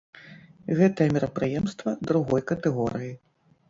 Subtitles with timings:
[0.79, 3.17] Гэтае мерапрыемства другой катэгорыі.